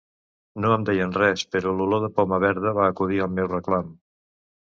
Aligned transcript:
No 0.63 0.69
em 0.75 0.85
deien 0.89 1.11
res, 1.17 1.43
però 1.55 1.73
l'olor 1.81 2.01
de 2.07 2.09
poma 2.17 2.41
verda 2.45 2.73
va 2.79 2.89
acudir 2.93 3.23
al 3.27 3.31
meu 3.35 3.51
reclam. 3.53 3.93